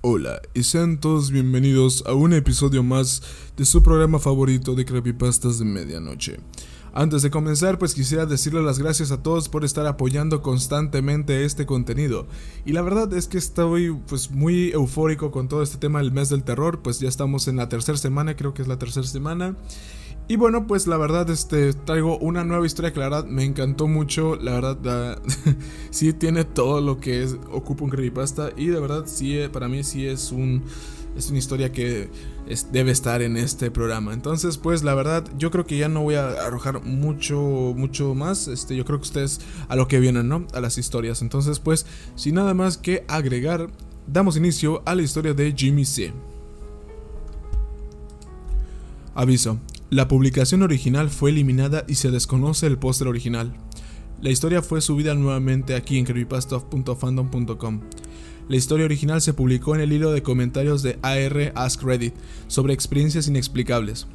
[0.00, 3.20] Hola y sean todos bienvenidos a un episodio más
[3.56, 6.36] de su programa favorito de creepypastas de medianoche.
[6.92, 11.66] Antes de comenzar, pues quisiera decirle las gracias a todos por estar apoyando constantemente este
[11.66, 12.28] contenido.
[12.64, 16.28] Y la verdad es que estoy pues muy eufórico con todo este tema del mes
[16.28, 19.56] del terror, pues ya estamos en la tercera semana, creo que es la tercera semana.
[20.30, 23.88] Y bueno, pues la verdad, este, traigo una nueva historia que la verdad me encantó
[23.88, 24.36] mucho.
[24.36, 25.22] La verdad,
[25.90, 28.50] sí tiene todo lo que es, ocupa un creepypasta.
[28.54, 30.64] Y de verdad, sí, eh, para mí sí es un,
[31.16, 32.10] es una historia que
[32.70, 34.12] debe estar en este programa.
[34.12, 37.40] Entonces, pues la verdad, yo creo que ya no voy a arrojar mucho,
[37.74, 38.48] mucho más.
[38.48, 40.46] Este, yo creo que ustedes a lo que vienen, ¿no?
[40.52, 41.22] A las historias.
[41.22, 43.70] Entonces, pues, sin nada más que agregar,
[44.06, 46.12] damos inicio a la historia de Jimmy C.
[49.14, 49.58] Aviso,
[49.90, 53.54] la publicación original fue eliminada y se desconoce el póster original.
[54.20, 57.80] La historia fue subida nuevamente aquí en creepypasta.fandom.com.
[58.48, 62.14] La historia original se publicó en el hilo de comentarios de AR Ask Reddit
[62.48, 64.06] sobre experiencias inexplicables.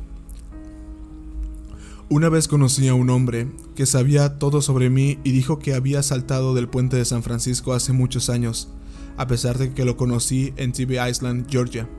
[2.10, 6.04] Una vez conocí a un hombre que sabía todo sobre mí y dijo que había
[6.04, 8.70] saltado del puente de San Francisco hace muchos años,
[9.18, 11.90] a pesar de que lo conocí en TV Island, Georgia.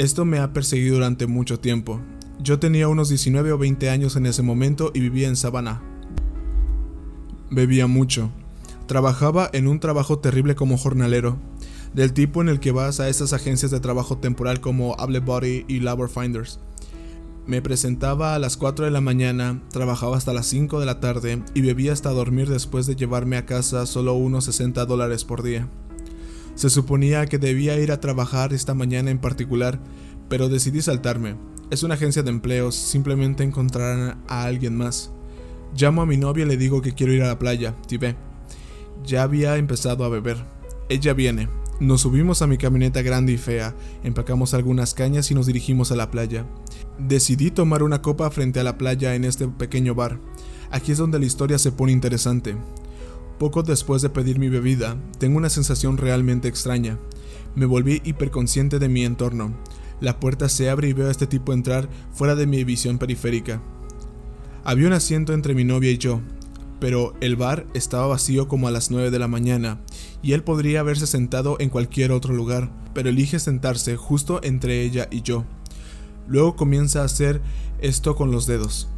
[0.00, 2.00] Esto me ha perseguido durante mucho tiempo.
[2.42, 5.82] Yo tenía unos 19 o 20 años en ese momento y vivía en Savannah.
[7.50, 8.30] Bebía mucho.
[8.86, 11.36] Trabajaba en un trabajo terrible como jornalero,
[11.92, 15.80] del tipo en el que vas a esas agencias de trabajo temporal como Body y
[15.80, 16.60] Labor Finders.
[17.46, 21.42] Me presentaba a las 4 de la mañana, trabajaba hasta las 5 de la tarde
[21.52, 25.68] y bebía hasta dormir después de llevarme a casa solo unos 60 dólares por día.
[26.60, 29.80] Se suponía que debía ir a trabajar esta mañana en particular,
[30.28, 31.36] pero decidí saltarme.
[31.70, 35.10] Es una agencia de empleos, simplemente encontrarán a alguien más.
[35.74, 38.14] Llamo a mi novia y le digo que quiero ir a la playa, Tibé.
[39.06, 40.36] Ya había empezado a beber.
[40.90, 41.48] Ella viene.
[41.80, 45.96] Nos subimos a mi camioneta grande y fea, empacamos algunas cañas y nos dirigimos a
[45.96, 46.44] la playa.
[46.98, 50.20] Decidí tomar una copa frente a la playa en este pequeño bar.
[50.70, 52.54] Aquí es donde la historia se pone interesante.
[53.40, 56.98] Poco después de pedir mi bebida, tengo una sensación realmente extraña.
[57.54, 59.56] Me volví hiperconsciente de mi entorno.
[59.98, 63.62] La puerta se abre y veo a este tipo entrar fuera de mi visión periférica.
[64.62, 66.20] Había un asiento entre mi novia y yo,
[66.80, 69.80] pero el bar estaba vacío como a las 9 de la mañana,
[70.20, 75.08] y él podría haberse sentado en cualquier otro lugar, pero elige sentarse justo entre ella
[75.10, 75.46] y yo.
[76.28, 77.40] Luego comienza a hacer
[77.80, 78.89] esto con los dedos.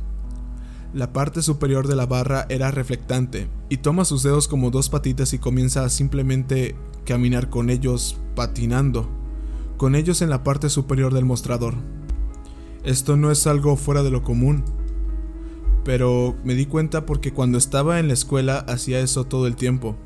[0.95, 5.33] La parte superior de la barra era reflectante, y toma sus dedos como dos patitas
[5.33, 6.77] y comienza a simplemente
[7.07, 9.09] caminar con ellos patinando,
[9.79, 11.77] con ellos en la parte superior del mostrador.
[12.85, 14.65] Esto no es algo fuera de lo común,
[15.83, 19.97] pero me di cuenta porque cuando estaba en la escuela hacía eso todo el tiempo.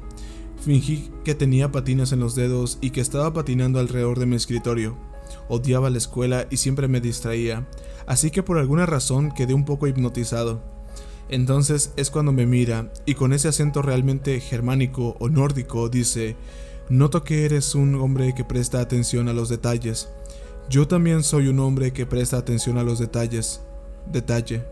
[0.62, 4.96] Fingí que tenía patines en los dedos y que estaba patinando alrededor de mi escritorio.
[5.48, 7.66] Odiaba la escuela y siempre me distraía,
[8.06, 10.75] así que por alguna razón quedé un poco hipnotizado.
[11.28, 16.36] Entonces es cuando me mira y con ese acento realmente germánico o nórdico dice,
[16.88, 20.08] noto que eres un hombre que presta atención a los detalles.
[20.68, 23.60] Yo también soy un hombre que presta atención a los detalles.
[24.10, 24.64] Detalle.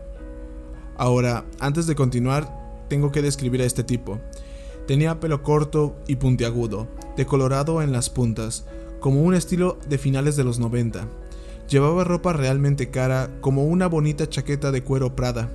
[0.97, 2.49] Ahora, antes de continuar,
[2.87, 4.19] tengo que describir a este tipo.
[4.87, 6.87] Tenía pelo corto y puntiagudo,
[7.17, 8.65] decolorado en las puntas,
[8.99, 11.07] como un estilo de finales de los 90.
[11.69, 15.49] Llevaba ropa realmente cara, como una bonita chaqueta de cuero Prada,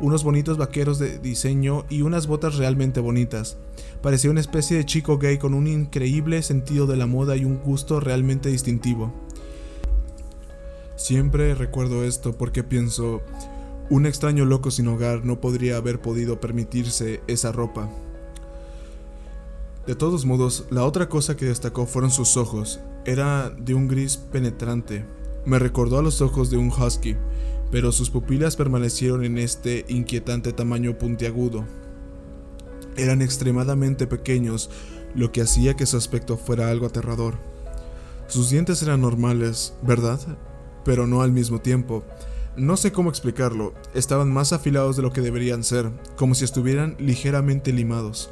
[0.00, 3.56] unos bonitos vaqueros de diseño y unas botas realmente bonitas.
[4.02, 7.58] Parecía una especie de chico gay con un increíble sentido de la moda y un
[7.58, 9.12] gusto realmente distintivo.
[10.96, 13.22] Siempre recuerdo esto porque pienso,
[13.90, 17.88] un extraño loco sin hogar no podría haber podido permitirse esa ropa.
[19.86, 22.80] De todos modos, la otra cosa que destacó fueron sus ojos.
[23.06, 25.06] Era de un gris penetrante.
[25.46, 27.16] Me recordó a los ojos de un husky,
[27.70, 31.64] pero sus pupilas permanecieron en este inquietante tamaño puntiagudo.
[32.96, 34.70] Eran extremadamente pequeños,
[35.14, 37.38] lo que hacía que su aspecto fuera algo aterrador.
[38.26, 40.20] Sus dientes eran normales, ¿verdad?
[40.84, 42.04] Pero no al mismo tiempo.
[42.56, 46.96] No sé cómo explicarlo, estaban más afilados de lo que deberían ser, como si estuvieran
[46.98, 48.30] ligeramente limados.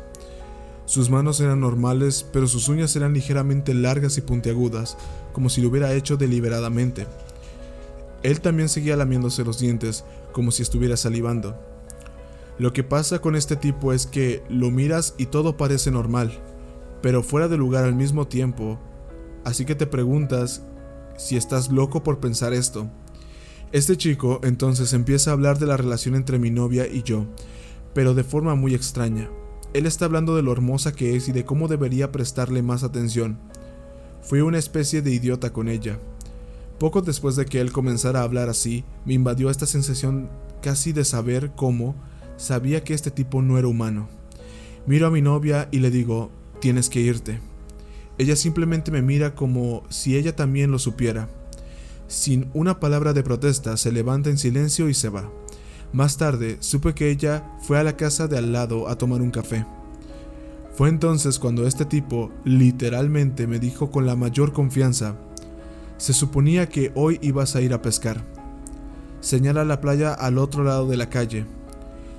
[0.85, 4.97] Sus manos eran normales, pero sus uñas eran ligeramente largas y puntiagudas,
[5.33, 7.06] como si lo hubiera hecho deliberadamente.
[8.26, 11.56] Él también seguía lamiéndose los dientes, como si estuviera salivando.
[12.58, 16.32] Lo que pasa con este tipo es que lo miras y todo parece normal,
[17.02, 18.81] pero fuera de lugar al mismo tiempo,
[19.44, 20.64] así que te preguntas
[21.17, 22.90] si estás loco por pensar esto.
[23.70, 27.26] Este chico entonces empieza a hablar de la relación entre mi novia y yo,
[27.94, 29.31] pero de forma muy extraña.
[29.73, 33.38] Él está hablando de lo hermosa que es y de cómo debería prestarle más atención.
[34.20, 36.00] Fui una especie de idiota con ella.
[36.78, 40.28] Poco después de que él comenzara a hablar así, me invadió esta sensación
[40.61, 41.94] casi de saber cómo
[42.37, 44.08] sabía que este tipo no era humano.
[44.87, 46.31] Miro a mi novia y le digo,
[46.61, 47.40] tienes que irte.
[48.19, 51.28] Ella simplemente me mira como si ella también lo supiera.
[52.08, 55.31] Sin una palabra de protesta, se levanta en silencio y se va.
[55.93, 59.31] Más tarde, supe que ella fue a la casa de al lado a tomar un
[59.31, 59.64] café.
[60.75, 65.17] Fue entonces cuando este tipo literalmente me dijo con la mayor confianza,
[65.97, 68.25] se suponía que hoy ibas a ir a pescar.
[69.21, 71.47] Señala la playa al otro lado de la calle.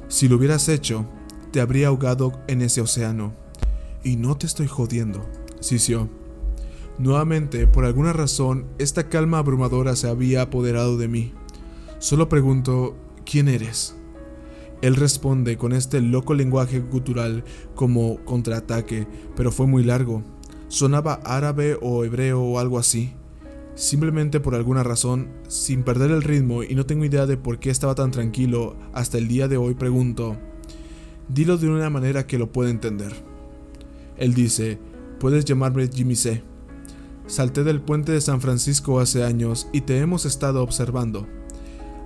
[0.08, 1.06] Si lo hubieras hecho,
[1.52, 3.34] te habría ahogado en ese océano.
[4.04, 5.26] Y no te estoy jodiendo,
[5.60, 6.10] Sisió.
[6.98, 11.34] Nuevamente, por alguna razón, esta calma abrumadora se había apoderado de mí.
[12.00, 12.96] Solo pregunto,
[13.26, 13.96] ¿quién eres?
[14.82, 17.44] Él responde con este loco lenguaje gutural
[17.76, 20.24] como contraataque, pero fue muy largo.
[20.68, 23.14] Sonaba árabe o hebreo o algo así.
[23.78, 27.70] Simplemente por alguna razón, sin perder el ritmo y no tengo idea de por qué
[27.70, 30.36] estaba tan tranquilo, hasta el día de hoy pregunto,
[31.30, 33.14] dilo de una manera que lo pueda entender.
[34.18, 34.80] Él dice,
[35.20, 36.42] puedes llamarme Jimmy C.
[37.28, 41.28] Salté del puente de San Francisco hace años y te hemos estado observando.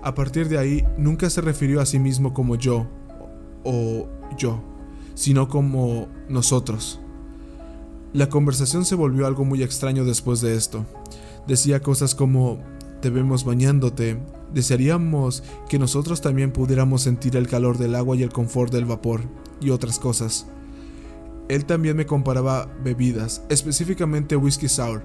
[0.04, 2.90] A partir de ahí, nunca se refirió a sí mismo como yo
[3.64, 4.62] o yo,
[5.14, 7.00] sino como nosotros.
[8.12, 10.86] La conversación se volvió algo muy extraño después de esto.
[11.48, 12.60] Decía cosas como,
[13.02, 14.18] te vemos bañándote,
[14.54, 19.22] desearíamos que nosotros también pudiéramos sentir el calor del agua y el confort del vapor,
[19.60, 20.48] y otras cosas.
[21.50, 25.04] Él también me comparaba bebidas, específicamente whisky sour.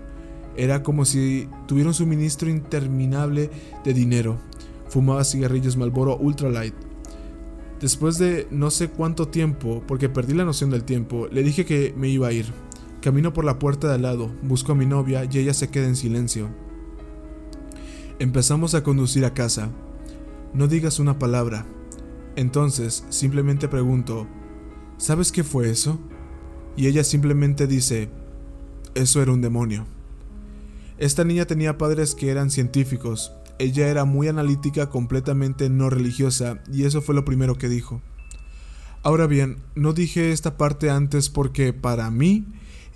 [0.57, 3.51] Era como si tuviera un suministro interminable
[3.85, 4.39] de dinero,
[4.89, 6.75] Fumaba cigarrillos Malboro Ultralight.
[7.81, 11.93] Después de no sé cuánto tiempo, porque perdí la noción del tiempo, le dije que
[11.97, 12.47] me iba a ir.
[13.07, 15.87] Camino por la puerta de al lado, busco a mi novia y ella se queda
[15.87, 16.49] en silencio.
[18.19, 19.71] Empezamos a conducir a casa.
[20.53, 21.67] No digas una palabra.
[22.35, 24.27] Entonces, simplemente pregunto,
[24.97, 26.01] ¿sabes qué fue eso?
[26.77, 28.11] Y ella simplemente dice,
[28.97, 29.87] eso era un demonio.
[30.99, 33.31] Esta niña tenía padres que eran científicos,
[33.61, 38.03] ella era muy analítica, completamente no religiosa, y eso fue lo primero que dijo.
[39.05, 42.49] Ahora bien, no dije esta parte antes porque para mí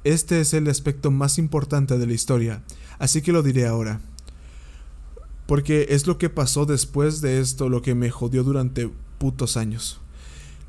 [0.05, 2.63] este es el aspecto más importante de la historia,
[2.99, 4.01] así que lo diré ahora.
[5.47, 10.01] Porque es lo que pasó después de esto lo que me jodió durante putos años.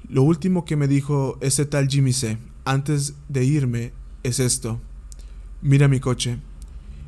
[0.10, 2.38] Lo último que me dijo ese tal Jimmy C.
[2.66, 3.94] antes de irme
[4.24, 4.82] es esto.
[5.62, 6.40] Mira mi coche.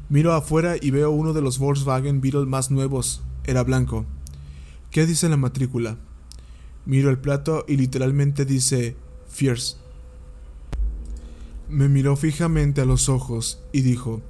[0.07, 3.21] Miro afuera y veo uno de los Volkswagen Beetle más nuevos.
[3.43, 4.05] Era blanco.
[4.91, 5.97] ¿Qué dice la matrícula?
[6.85, 8.95] Miro el plato y literalmente dice
[9.27, 9.82] Fierce.
[11.73, 14.21] Me miró fijamente a los ojos y dijo,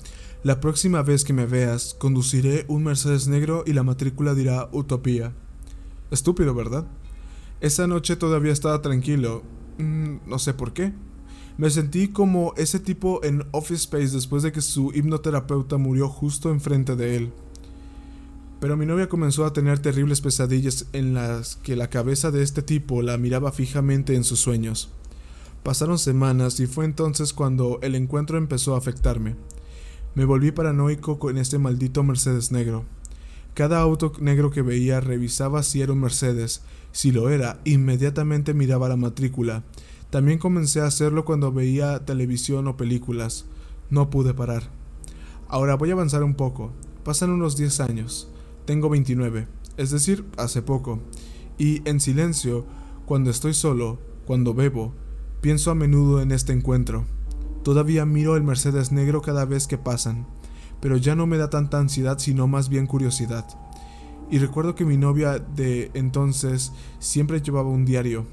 [0.43, 5.33] la próxima vez que me veas, conduciré un Mercedes negro y la matrícula dirá Utopía.
[6.09, 6.87] Estúpido, ¿verdad?
[7.59, 9.43] Esa noche todavía estaba tranquilo.
[9.77, 10.93] Mm, no sé por qué.
[11.57, 16.49] Me sentí como ese tipo en Office Space después de que su hipnoterapeuta murió justo
[16.49, 17.33] enfrente de él.
[18.61, 22.61] Pero mi novia comenzó a tener terribles pesadillas en las que la cabeza de este
[22.61, 24.93] tipo la miraba fijamente en sus sueños.
[25.63, 29.35] Pasaron semanas y fue entonces cuando el encuentro empezó a afectarme.
[30.15, 32.85] Me volví paranoico con este maldito Mercedes negro.
[33.53, 36.63] Cada auto negro que veía revisaba si era un Mercedes.
[36.91, 39.63] Si lo era, inmediatamente miraba la matrícula
[40.13, 43.45] también comencé a hacerlo cuando veía televisión o películas.
[43.89, 44.69] No pude parar.
[45.47, 46.71] Ahora voy a avanzar un poco.
[47.03, 48.29] Pasan unos 10 años.
[48.65, 50.99] Tengo 29, es decir, hace poco.
[51.57, 52.63] Y en silencio,
[53.07, 54.93] cuando estoy solo, cuando bebo,
[55.43, 57.05] pienso a menudo en este encuentro.
[57.63, 60.25] Todavía miro el Mercedes negro cada vez que pasan,
[60.81, 63.45] pero ya no me da tanta ansiedad sino más bien curiosidad.
[64.31, 68.25] Y recuerdo que mi novia de entonces siempre llevaba un diario,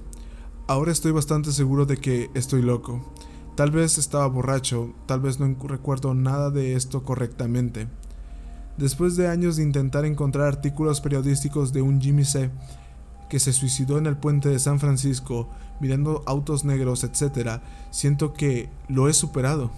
[0.70, 3.00] Ahora estoy bastante seguro de que estoy loco.
[3.56, 7.88] Tal vez estaba borracho, tal vez no recuerdo nada de esto correctamente.
[8.76, 12.52] Después de años de intentar encontrar artículos periodísticos de un Jimmy C.
[13.30, 15.48] que se suicidó en el puente de San Francisco
[15.80, 19.70] mirando autos negros, etc., siento que lo he superado.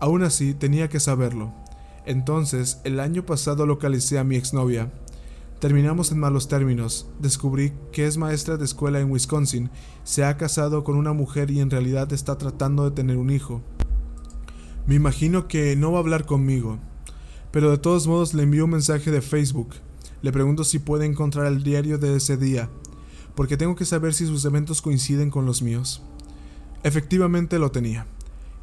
[0.00, 1.52] Aún así, tenía que saberlo.
[2.06, 4.90] Entonces, el año pasado localicé a mi exnovia.
[5.58, 7.08] Terminamos en malos términos.
[7.18, 9.70] Descubrí que es maestra de escuela en Wisconsin,
[10.04, 13.62] se ha casado con una mujer y en realidad está tratando de tener un hijo.
[14.86, 16.78] Me imagino que no va a hablar conmigo,
[17.50, 19.70] pero de todos modos le envío un mensaje de Facebook.
[20.26, 22.68] Le pregunto si puede encontrar el diario de ese día,
[23.36, 26.02] porque tengo que saber si sus eventos coinciden con los míos.
[26.82, 28.08] Efectivamente lo tenía,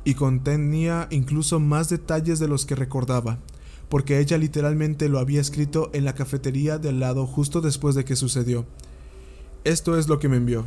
[0.04, 3.40] y contenía incluso más detalles de los que recordaba,
[3.88, 8.04] porque ella literalmente lo había escrito en la cafetería de al lado justo después de
[8.04, 8.66] que sucedió.
[9.64, 10.66] Esto es lo que me envió.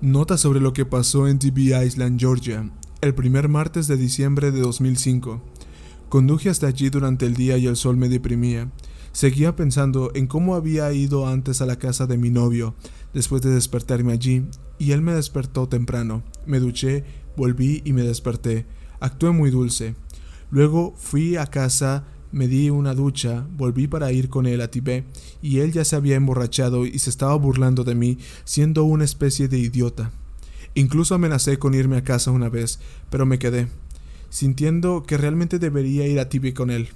[0.00, 4.62] Nota sobre lo que pasó en DB Island, Georgia, el primer martes de diciembre de
[4.62, 5.42] 2005.
[6.08, 8.70] Conduje hasta allí durante el día y el sol me deprimía.
[9.12, 12.74] Seguía pensando en cómo había ido antes a la casa de mi novio,
[13.12, 14.44] después de despertarme allí,
[14.78, 16.22] y él me despertó temprano.
[16.46, 17.04] Me duché,
[17.36, 18.66] volví y me desperté.
[19.00, 19.94] Actué muy dulce.
[20.50, 25.04] Luego fui a casa, me di una ducha, volví para ir con él a Tibet,
[25.42, 29.48] y él ya se había emborrachado y se estaba burlando de mí, siendo una especie
[29.48, 30.10] de idiota.
[30.74, 32.78] Incluso amenacé con irme a casa una vez,
[33.10, 33.68] pero me quedé,
[34.30, 36.90] sintiendo que realmente debería ir a Tibet con él.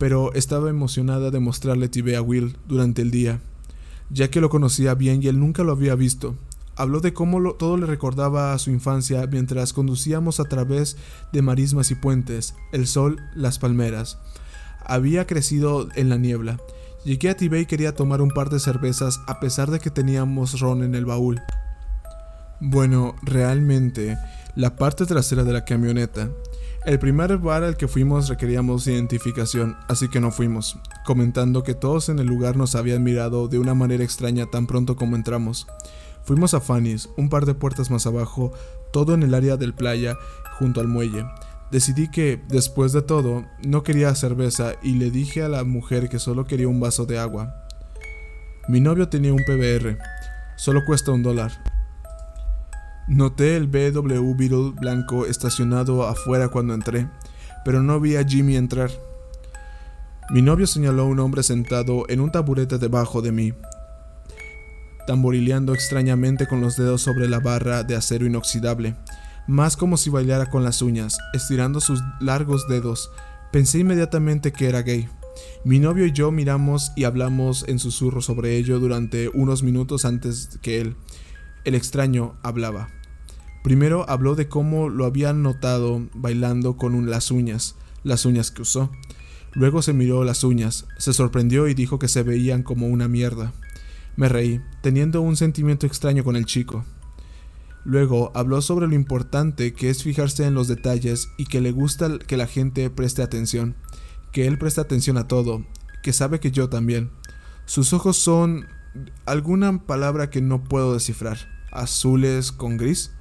[0.00, 3.40] Pero estaba emocionada de mostrarle Tibet a Will durante el día,
[4.08, 6.36] ya que lo conocía bien y él nunca lo había visto.
[6.74, 10.96] Habló de cómo todo le recordaba a su infancia mientras conducíamos a través
[11.34, 14.18] de marismas y puentes, el sol, las palmeras.
[14.86, 16.58] Había crecido en la niebla.
[17.04, 20.60] Llegué a Tibet y quería tomar un par de cervezas a pesar de que teníamos
[20.60, 21.42] ron en el baúl.
[22.58, 24.16] Bueno, realmente,
[24.56, 26.30] la parte trasera de la camioneta.
[26.86, 32.08] El primer bar al que fuimos requeríamos identificación, así que no fuimos, comentando que todos
[32.08, 35.66] en el lugar nos habían mirado de una manera extraña tan pronto como entramos.
[36.24, 38.52] Fuimos a Fanny's, un par de puertas más abajo,
[38.94, 40.16] todo en el área del playa,
[40.58, 41.26] junto al muelle.
[41.70, 46.18] Decidí que, después de todo, no quería cerveza y le dije a la mujer que
[46.18, 47.66] solo quería un vaso de agua.
[48.68, 49.98] Mi novio tenía un PBR,
[50.56, 51.52] solo cuesta un dólar.
[53.10, 57.10] Noté el BW Beetle blanco estacionado afuera cuando entré,
[57.64, 58.90] pero no vi a Jimmy entrar.
[60.30, 63.52] Mi novio señaló a un hombre sentado en un taburete debajo de mí
[65.10, 68.94] tamborileando extrañamente con los dedos sobre la barra de acero inoxidable,
[69.48, 73.10] más como si bailara con las uñas, estirando sus largos dedos.
[73.50, 75.08] Pensé inmediatamente que era gay.
[75.64, 80.60] Mi novio y yo miramos y hablamos en susurro sobre ello durante unos minutos antes
[80.62, 80.94] que él.
[81.64, 82.99] El extraño hablaba.
[83.62, 88.90] Primero habló de cómo lo habían notado bailando con las uñas, las uñas que usó.
[89.52, 93.52] Luego se miró las uñas, se sorprendió y dijo que se veían como una mierda.
[94.16, 96.84] Me reí, teniendo un sentimiento extraño con el chico.
[97.84, 102.18] Luego habló sobre lo importante que es fijarse en los detalles y que le gusta
[102.18, 103.76] que la gente preste atención,
[104.32, 105.64] que él presta atención a todo,
[106.02, 107.10] que sabe que yo también.
[107.64, 108.66] Sus ojos son
[109.24, 111.38] alguna palabra que no puedo descifrar,
[111.72, 113.12] azules con gris.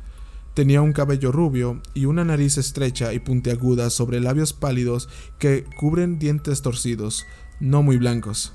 [0.54, 6.20] Tenía un cabello rubio y una nariz estrecha y puntiaguda sobre labios pálidos que cubren
[6.20, 7.26] dientes torcidos,
[7.60, 8.54] no muy blancos,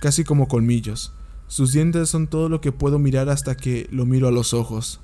[0.00, 1.12] casi como colmillos.
[1.46, 5.00] Sus dientes son todo lo que puedo mirar hasta que lo miro a los ojos.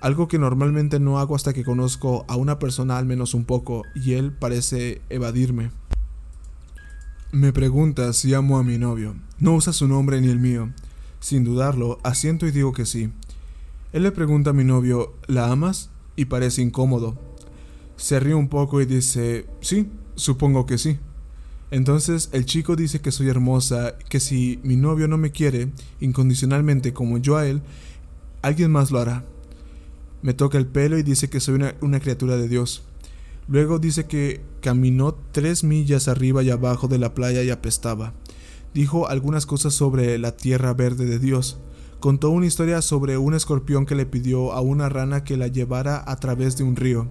[0.00, 3.82] Algo que normalmente no hago hasta que conozco a una persona al menos un poco
[3.94, 5.70] y él parece evadirme.
[7.32, 9.16] Me pregunta si amo a mi novio.
[9.38, 10.72] No usa su nombre ni el mío.
[11.20, 13.10] Sin dudarlo, asiento y digo que sí.
[13.96, 15.88] Él le pregunta a mi novio, ¿la amas?
[16.16, 17.16] Y parece incómodo.
[17.96, 20.98] Se ríe un poco y dice, sí, supongo que sí.
[21.70, 26.92] Entonces el chico dice que soy hermosa, que si mi novio no me quiere incondicionalmente
[26.92, 27.62] como yo a él,
[28.42, 29.24] alguien más lo hará.
[30.20, 32.82] Me toca el pelo y dice que soy una, criatura de Dios.
[33.48, 38.12] Luego dice que caminó tres millas arriba y abajo de la playa y apestaba.
[38.74, 41.60] Dijo algunas cosas sobre la tierra verde de Dios.
[42.00, 46.02] Contó una historia sobre un escorpión que le pidió a una rana que la llevara
[46.06, 47.08] a través de un río,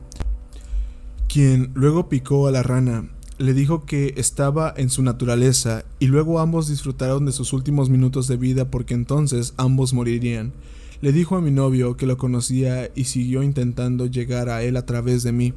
[1.28, 6.40] quien luego picó a la rana le dijo que estaba en su naturaleza y luego
[6.40, 10.54] ambos disfrutaron de sus últimos minutos de vida porque entonces ambos morirían.
[11.02, 14.86] Le dijo a mi novio que lo conocía y siguió intentando llegar a él a
[14.86, 15.54] través de mí.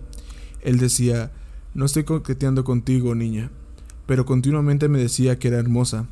[0.62, 1.30] Él decía,
[1.74, 3.52] no estoy coqueteando contigo, niña,
[4.06, 6.08] pero continuamente me decía que era hermosa.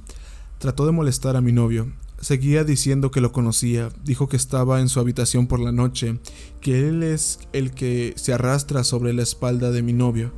[0.58, 1.92] Trató de molestar a mi novio.
[2.20, 6.18] Seguía diciendo que lo conocía, dijo que estaba en su habitación por la noche,
[6.60, 10.32] que él es el que se arrastra sobre la espalda de mi novio.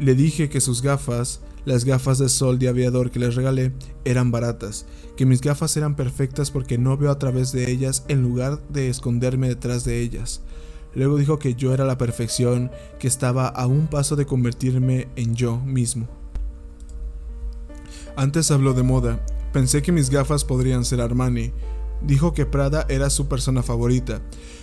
[0.00, 3.72] Le dije que sus gafas, las gafas de sol de aviador que les regalé,
[4.04, 4.86] eran baratas,
[5.16, 8.88] que mis gafas eran perfectas porque no veo a través de ellas en lugar de
[8.88, 10.42] esconderme detrás de ellas.
[10.94, 15.36] Luego dijo que yo era la perfección, que estaba a un paso de convertirme en
[15.36, 16.08] yo mismo.
[18.16, 19.24] Antes habló de moda.
[19.52, 21.52] Pensé que mis gafas podrían ser Armani.
[22.00, 24.22] Dijo que Prada era su persona favorita,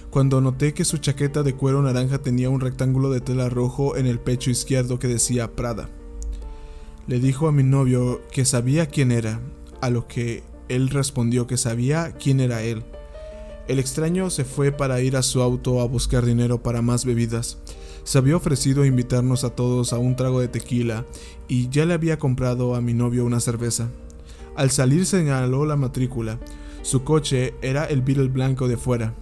[0.09, 4.07] cuando noté que su chaqueta de cuero naranja tenía un rectángulo de tela rojo en
[4.07, 5.89] el pecho izquierdo que decía Prada.
[7.07, 9.39] Le dijo a mi novio que sabía quién era,
[9.79, 12.83] a lo que él respondió que sabía quién era él.
[13.67, 17.59] El extraño se fue para ir a su auto a buscar dinero para más bebidas.
[18.03, 21.05] Se había ofrecido invitarnos a todos a un trago de tequila
[21.47, 23.89] y ya le había comprado a mi novio una cerveza.
[24.55, 26.39] Al salir señaló la matrícula.
[26.81, 29.13] Su coche era el Beetle blanco de fuera.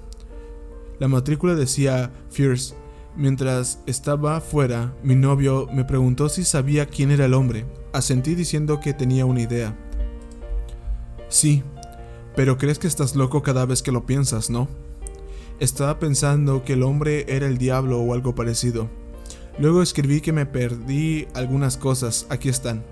[1.00, 2.76] La matrícula decía Fierce.
[3.16, 7.66] Mientras estaba fuera, mi novio me preguntó si sabía quién era el hombre.
[7.94, 9.76] Asentí diciendo que tenía una idea.
[11.30, 11.64] Sí,
[12.36, 14.68] pero crees que estás loco cada vez que lo piensas, ¿no?
[15.60, 18.88] Estaba pensando que el hombre era el diablo o algo parecido.
[19.58, 22.84] Luego escribí que me perdí algunas cosas, aquí están.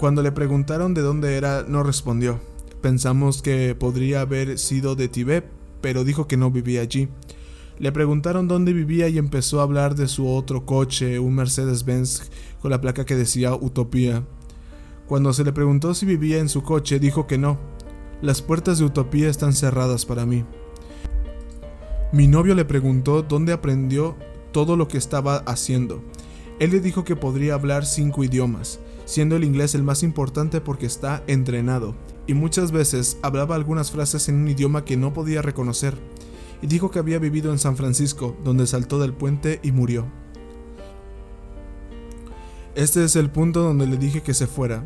[0.00, 2.40] Cuando le preguntaron de dónde era, no respondió.
[2.80, 5.44] Pensamos que podría haber sido de Tibet,
[5.82, 7.10] pero dijo que no vivía allí.
[7.78, 12.30] Le preguntaron dónde vivía y empezó a hablar de su otro coche, un Mercedes-Benz
[12.62, 14.24] con la placa que decía Utopía.
[15.06, 17.58] Cuando se le preguntó si vivía en su coche, dijo que no.
[18.22, 20.46] Las puertas de Utopía están cerradas para mí.
[22.10, 24.16] Mi novio le preguntó dónde aprendió
[24.50, 26.02] todo lo que estaba haciendo.
[26.58, 28.80] Él le dijo que podría hablar cinco idiomas,
[29.10, 31.96] siendo el inglés el más importante porque está entrenado,
[32.28, 35.96] y muchas veces hablaba algunas frases en un idioma que no podía reconocer,
[36.62, 40.06] y dijo que había vivido en San Francisco, donde saltó del puente y murió.
[42.76, 44.84] Este es el punto donde le dije que se fuera,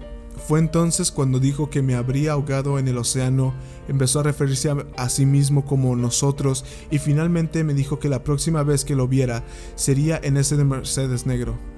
[0.49, 3.53] fue entonces cuando dijo que me habría ahogado en el océano,
[3.89, 8.63] empezó a referirse a, sí mismo como nosotros y finalmente me dijo que la próxima
[8.63, 11.74] vez que lo viera sería en ese de Mercedes negro.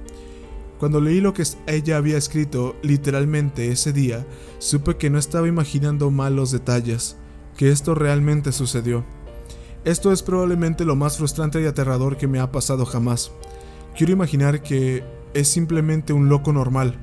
[0.79, 4.27] Cuando leí lo que ella había escrito literalmente ese día,
[4.59, 7.17] supe que no estaba imaginando mal los detalles,
[7.57, 9.05] que esto realmente sucedió.
[9.85, 13.31] Esto es probablemente lo más frustrante y aterrador que me ha pasado jamás.
[13.97, 16.99] Quiero imaginar que es simplemente un loco normal,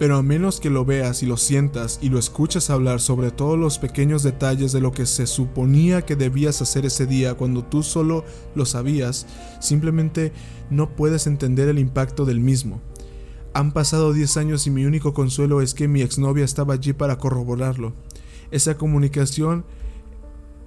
[0.00, 3.58] pero a menos que lo veas y lo sientas y lo escuchas hablar sobre todos
[3.58, 7.82] los pequeños detalles de lo que se suponía que debías hacer ese día cuando tú
[7.82, 9.26] solo lo sabías,
[9.60, 10.32] simplemente
[10.70, 12.80] no puedes entender el impacto del mismo.
[13.52, 17.18] Han pasado 10 años y mi único consuelo es que mi exnovia estaba allí para
[17.18, 17.92] corroborarlo.
[18.50, 19.66] Esa comunicación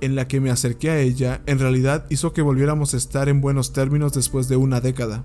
[0.02, 3.42] en la que me acerqué a ella en realidad hizo que volviéramos a estar en
[3.42, 5.24] buenos términos después de una década.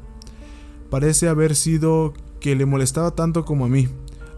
[0.89, 3.89] Parece haber sido que le molestaba tanto como a mí.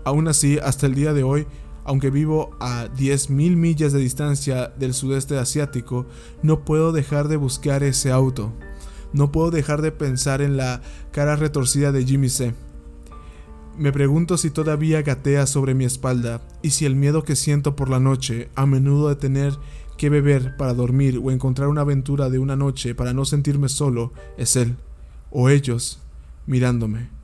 [0.05, 1.47] Aún así, hasta el día de hoy,
[1.85, 6.07] aunque vivo a 10.000 millas de distancia del sudeste asiático,
[6.43, 8.53] no puedo dejar de buscar ese auto.
[9.13, 12.55] No puedo dejar de pensar en la cara retorcida de Jimmy C.
[13.77, 17.89] Me pregunto si todavía gatea sobre mi espalda y si el miedo que siento por
[17.89, 19.55] la noche, a menudo de tener
[19.97, 24.13] que beber para dormir o encontrar una aventura de una noche para no sentirme solo,
[24.37, 24.77] es él
[25.31, 26.01] o ellos
[26.47, 27.20] mirándome.